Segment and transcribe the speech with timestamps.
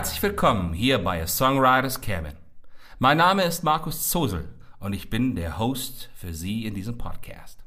[0.00, 2.32] Herzlich willkommen hier bei A Songwriters Cabin.
[2.98, 7.59] Mein Name ist Markus Zosel und ich bin der Host für Sie in diesem Podcast.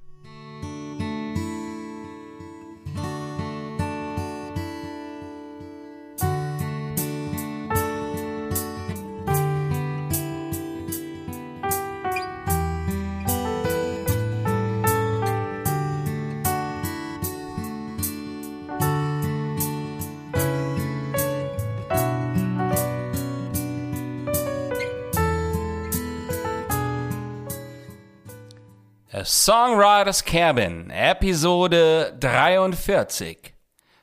[29.23, 33.53] Songwriters Cabin, Episode 43.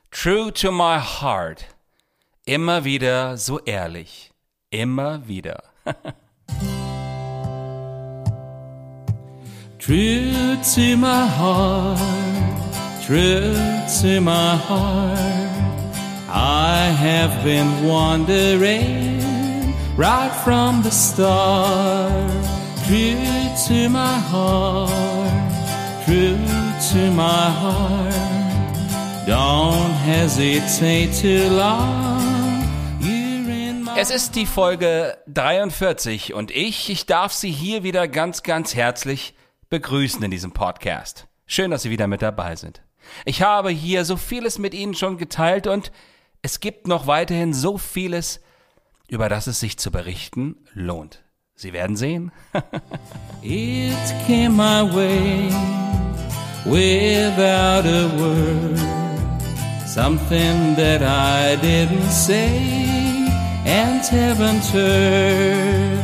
[0.09, 1.65] True to my heart.
[2.47, 4.31] Immer wieder so ehrlich.
[4.71, 5.63] Immer wieder.
[9.77, 11.97] True to my heart,
[13.03, 13.55] true
[14.01, 15.49] to my heart,
[16.29, 22.60] I have been wandering right from the start.
[22.91, 23.15] True
[23.67, 24.91] to my heart,
[26.03, 26.35] true
[26.91, 28.13] to my heart,
[29.25, 32.19] don't hesitate too long.
[33.95, 39.35] Es ist die Folge 43 und ich, ich darf Sie hier wieder ganz, ganz herzlich
[39.69, 41.29] begrüßen in diesem Podcast.
[41.45, 42.81] Schön, dass Sie wieder mit dabei sind.
[43.23, 45.93] Ich habe hier so vieles mit Ihnen schon geteilt und
[46.41, 48.41] es gibt noch weiterhin so vieles,
[49.07, 51.23] über das es sich zu berichten lohnt.
[51.61, 52.31] Sie werden sehen.
[53.43, 55.51] It came my way
[56.65, 58.79] without a word.
[59.85, 63.27] Something that I didn't say
[63.63, 65.99] and haven't heard.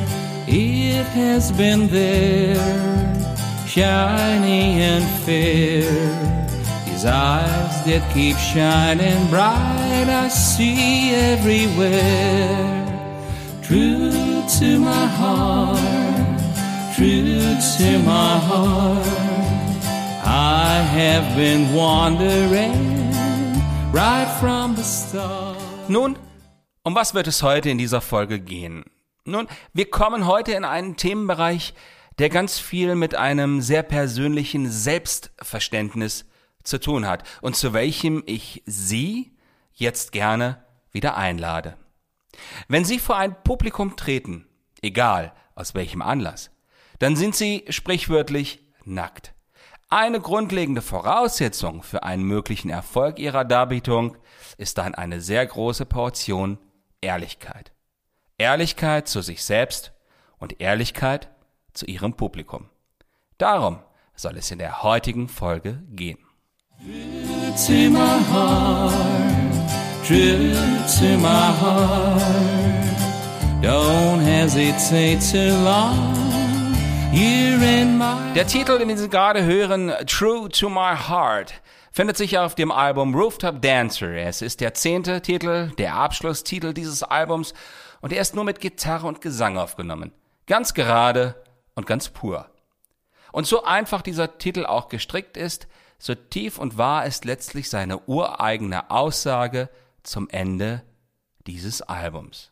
[0.48, 2.56] It has been there,
[3.66, 5.90] shiny and fair.
[6.86, 12.77] His eyes that keep shining bright, I see everywhere.
[13.68, 15.78] True to my heart,
[16.96, 19.06] true to my heart.
[20.24, 23.12] I have been wandering
[23.92, 25.58] right from the start.
[25.90, 26.18] Nun,
[26.84, 28.86] um was wird es heute in dieser Folge gehen?
[29.26, 31.74] Nun, wir kommen heute in einen Themenbereich,
[32.20, 36.24] der ganz viel mit einem sehr persönlichen Selbstverständnis
[36.64, 39.34] zu tun hat und zu welchem ich Sie
[39.74, 40.64] jetzt gerne
[40.94, 41.76] wieder einlade.
[42.68, 44.48] Wenn Sie vor ein Publikum treten,
[44.82, 46.52] egal aus welchem Anlass,
[47.00, 49.34] dann sind Sie sprichwörtlich nackt.
[49.90, 54.18] Eine grundlegende Voraussetzung für einen möglichen Erfolg Ihrer Darbietung
[54.58, 56.58] ist dann eine sehr große Portion
[57.00, 57.72] Ehrlichkeit.
[58.38, 59.94] Ehrlichkeit zu sich selbst
[60.38, 61.30] und Ehrlichkeit
[61.74, 62.70] zu Ihrem Publikum.
[63.38, 63.80] Darum
[64.16, 66.20] soll es in der heutigen Folge gehen.
[67.66, 69.37] to my heart,
[70.08, 70.54] true
[71.00, 72.22] to my heart.
[73.62, 75.22] Don't hesitate
[77.14, 81.56] in my Der Titel, den Sie gerade hören, True to My Heart,
[81.92, 84.14] findet sich auf dem Album Rooftop Dancer.
[84.14, 87.54] Es ist der zehnte Titel, der Abschlusstitel dieses Albums
[88.00, 90.14] und er ist nur mit Gitarre und Gesang aufgenommen.
[90.46, 91.36] Ganz gerade
[91.76, 92.50] und ganz pur.
[93.34, 95.68] Und so einfach dieser Titel auch gestrickt ist,
[96.00, 99.68] so tief und wahr ist letztlich seine ureigene Aussage
[100.08, 100.84] zum Ende
[101.46, 102.52] dieses Albums.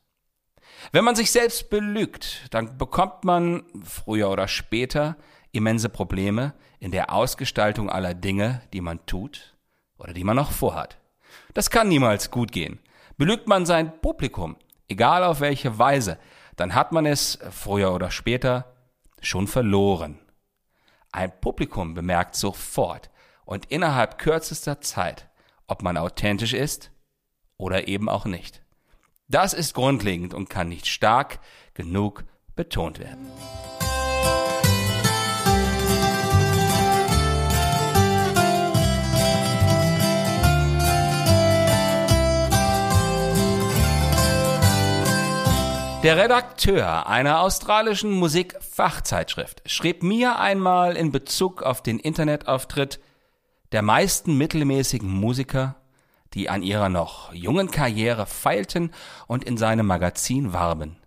[0.92, 5.16] Wenn man sich selbst belügt, dann bekommt man früher oder später
[5.52, 9.56] immense Probleme in der Ausgestaltung aller Dinge, die man tut
[9.98, 10.98] oder die man noch vorhat.
[11.54, 12.80] Das kann niemals gut gehen.
[13.18, 14.58] Belügt man sein Publikum,
[14.88, 16.20] egal auf welche Weise,
[16.58, 18.76] dann hat man es früher oder später
[19.22, 20.20] schon verloren.
[21.12, 23.10] Ein Publikum bemerkt sofort
[23.46, 25.30] und innerhalb kürzester Zeit,
[25.68, 26.92] ob man authentisch ist
[27.58, 28.62] oder eben auch nicht.
[29.28, 31.40] Das ist grundlegend und kann nicht stark
[31.74, 32.24] genug
[32.56, 33.28] betont werden.
[46.06, 53.00] Der Redakteur einer australischen Musikfachzeitschrift schrieb mir einmal in Bezug auf den Internetauftritt
[53.72, 55.78] der meisten mittelmäßigen Musiker,
[56.36, 58.94] die an ihrer noch jungen Karriere feilten
[59.26, 60.98] und in seinem Magazin warben.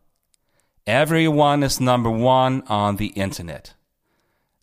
[0.87, 3.77] Everyone is number one on the Internet.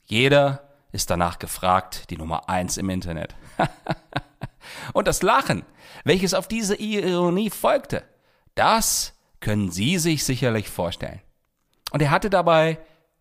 [0.06, 3.36] Jeder ist danach gefragt, die Nummer eins im Internet.
[4.94, 5.64] und das Lachen,
[6.04, 8.04] welches auf diese Ironie folgte,
[8.56, 11.22] das können Sie sich sicherlich vorstellen.
[11.92, 12.80] Und er hatte dabei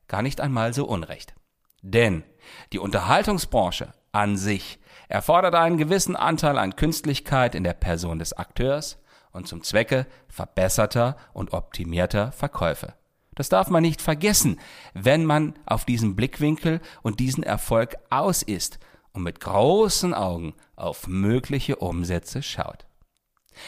[0.09, 1.35] gar nicht einmal so Unrecht.
[1.83, 2.25] Denn
[2.73, 4.79] die Unterhaltungsbranche an sich
[5.15, 8.99] erfordert einen gewissen Anteil an Künstlichkeit in der Person des Akteurs
[9.31, 12.95] und zum Zwecke verbesserter und optimierter Verkäufe.
[13.37, 14.59] Das darf man nicht vergessen,
[14.93, 18.81] wenn man auf diesen Blickwinkel und diesen Erfolg aus ist
[19.13, 22.85] und mit großen Augen auf mögliche Umsätze schaut.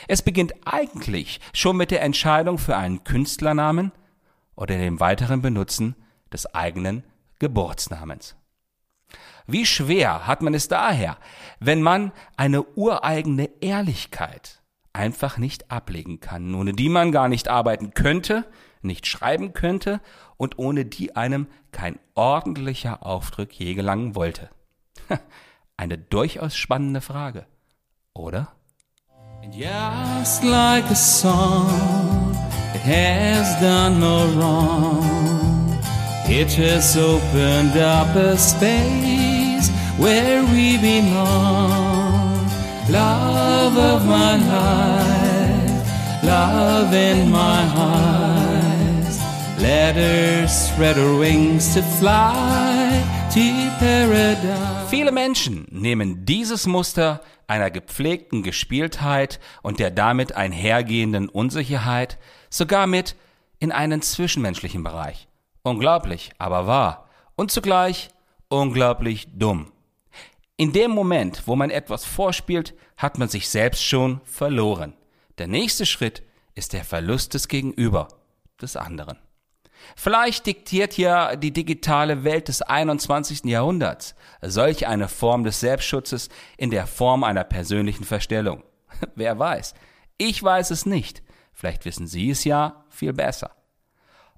[0.08, 3.93] Es beginnt eigentlich schon mit der Entscheidung für einen Künstlernamen
[4.56, 5.94] oder dem weiteren Benutzen
[6.32, 7.04] des eigenen
[7.38, 8.34] Geburtsnamens.
[9.47, 11.19] Wie schwer hat man es daher,
[11.61, 14.62] wenn man eine ureigene Ehrlichkeit
[14.93, 18.44] einfach nicht ablegen kann, ohne die man gar nicht arbeiten könnte,
[18.82, 20.00] nicht schreiben könnte
[20.37, 24.50] und ohne die einem kein ordentlicher Aufdruck je gelangen wollte.
[25.76, 27.47] Eine durchaus spannende Frage,
[28.14, 28.53] oder?
[29.53, 32.35] Just like a song,
[32.75, 35.45] it has done no wrong.
[36.28, 42.49] It just opened up a space where we belong.
[42.90, 49.20] Love of my life, love in my eyes.
[49.61, 54.90] Let her spread her wings to fly to paradise.
[54.90, 62.19] Viele Menschen nehmen dieses Muster einer gepflegten Gespieltheit und der damit einhergehenden Unsicherheit
[62.50, 63.14] sogar mit
[63.61, 65.29] in einen zwischenmenschlichen Bereich.
[65.67, 67.09] Unglaublich, aber wahr.
[67.35, 68.11] Und zugleich
[68.49, 69.73] unglaublich dumm.
[70.57, 74.95] In dem Moment, wo man etwas vorspielt, hat man sich selbst schon verloren.
[75.39, 76.23] Der nächste Schritt
[76.55, 78.07] ist der Verlust des Gegenüber,
[78.63, 79.19] des anderen.
[79.97, 83.47] Vielleicht diktiert ja die digitale Welt des 21.
[83.47, 88.63] Jahrhunderts solch eine Form des Selbstschutzes in der Form einer persönlichen Verstellung.
[89.17, 89.75] Wer weiß?
[90.17, 91.25] Ich weiß es nicht.
[91.53, 93.51] Vielleicht wissen Sie es ja viel besser.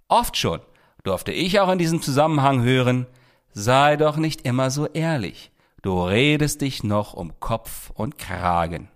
[0.09, 0.63] Oft schon
[1.03, 3.06] durfte ich auch in diesem Zusammenhang hören,
[3.53, 5.50] sei doch nicht immer so ehrlich.
[5.83, 8.89] Du redest dich noch um Kopf und Kragen.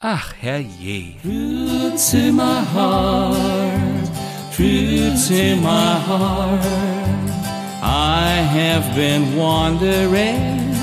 [0.00, 1.16] Ach, herrje.
[1.24, 4.08] Roots in my heart,
[4.58, 6.60] roots in my heart.
[7.82, 10.74] I have been wandering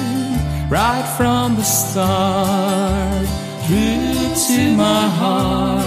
[0.69, 3.27] right from the start.
[3.69, 5.83] Roots in my heart,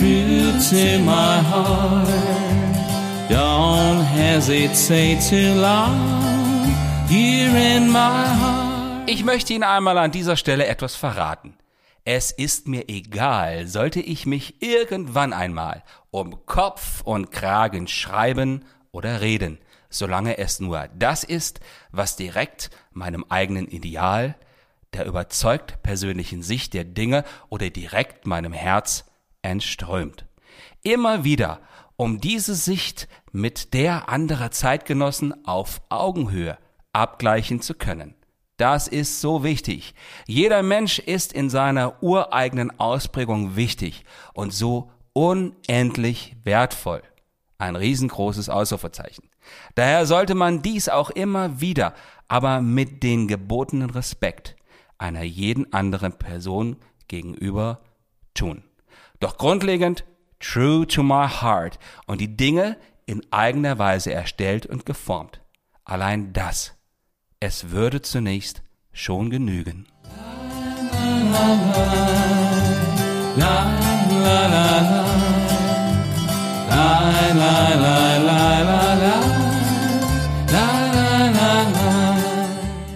[0.00, 2.49] roots in my heart.
[3.30, 6.64] Don't hesitate too long
[7.06, 9.08] here in my heart.
[9.08, 11.56] Ich möchte Ihnen einmal an dieser Stelle etwas verraten.
[12.04, 19.20] Es ist mir egal, sollte ich mich irgendwann einmal um Kopf und Kragen schreiben oder
[19.20, 19.60] reden,
[19.90, 21.60] solange es nur das ist,
[21.92, 24.34] was direkt meinem eigenen Ideal,
[24.92, 29.04] der überzeugt persönlichen Sicht der Dinge oder direkt meinem Herz
[29.42, 30.26] entströmt.
[30.82, 31.60] Immer wieder,
[32.00, 36.56] um diese Sicht mit der anderer Zeitgenossen auf Augenhöhe
[36.94, 38.14] abgleichen zu können.
[38.56, 39.92] Das ist so wichtig.
[40.26, 47.02] Jeder Mensch ist in seiner ureigenen Ausprägung wichtig und so unendlich wertvoll.
[47.58, 49.28] Ein riesengroßes Ausrufezeichen.
[49.74, 51.92] Daher sollte man dies auch immer wieder,
[52.28, 54.56] aber mit den gebotenen Respekt
[54.96, 56.76] einer jeden anderen Person
[57.08, 57.82] gegenüber
[58.32, 58.64] tun.
[59.18, 60.06] Doch grundlegend
[60.40, 65.40] true to my heart und die Dinge in eigener Weise erstellt und geformt.
[65.84, 66.74] Allein das,
[67.38, 69.86] es würde zunächst schon genügen.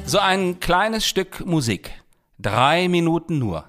[0.07, 1.91] So ein kleines Stück Musik,
[2.39, 3.65] drei Minuten nur,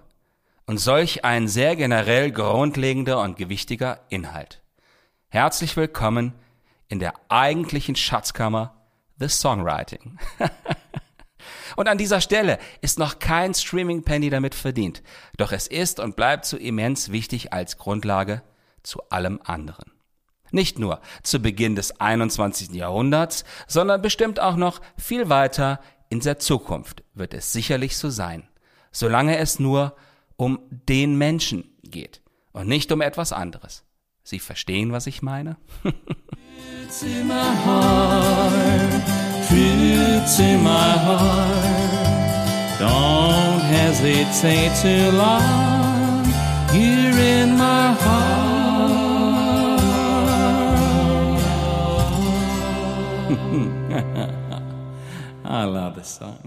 [0.66, 4.62] und solch ein sehr generell grundlegender und gewichtiger Inhalt.
[5.28, 6.34] Herzlich willkommen
[6.88, 8.76] in der eigentlichen Schatzkammer
[9.18, 10.18] The Songwriting.
[11.76, 15.04] und an dieser Stelle ist noch kein Streaming Penny damit verdient,
[15.38, 18.42] doch es ist und bleibt so immens wichtig als Grundlage
[18.82, 19.92] zu allem anderen.
[20.52, 22.72] Nicht nur zu Beginn des 21.
[22.72, 25.80] Jahrhunderts, sondern bestimmt auch noch viel weiter
[26.10, 28.48] in der Zukunft wird es sicherlich so sein,
[28.92, 29.96] solange es nur
[30.38, 33.84] um den Menschen geht und nicht um etwas anderes.
[34.24, 35.58] Sie verstehen, was ich meine?
[35.84, 39.04] Roots in my heart,
[39.52, 41.86] roots in my heart.
[42.80, 46.26] Don't hesitate too long.
[46.74, 48.45] You're in my heart.
[55.56, 56.38] I love this song.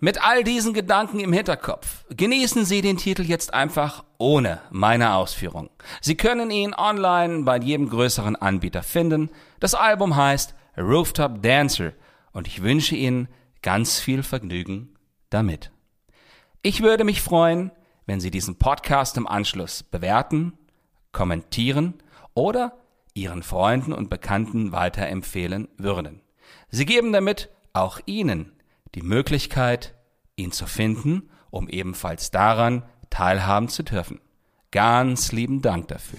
[0.00, 5.70] Mit all diesen Gedanken im Hinterkopf genießen Sie den Titel jetzt einfach ohne meine Ausführung.
[6.00, 9.30] Sie können ihn online bei jedem größeren Anbieter finden.
[9.58, 11.94] Das Album heißt Rooftop Dancer
[12.32, 13.26] und ich wünsche Ihnen
[13.60, 14.94] ganz viel Vergnügen
[15.30, 15.72] damit.
[16.62, 17.72] Ich würde mich freuen,
[18.06, 20.52] wenn Sie diesen Podcast im Anschluss bewerten,
[21.10, 21.94] kommentieren
[22.34, 22.78] oder
[23.14, 26.20] Ihren Freunden und Bekannten weiterempfehlen würden.
[26.70, 28.52] Sie geben damit auch Ihnen
[28.94, 29.94] die Möglichkeit,
[30.36, 34.20] ihn zu finden, um ebenfalls daran teilhaben zu dürfen.
[34.70, 36.18] Ganz lieben Dank dafür.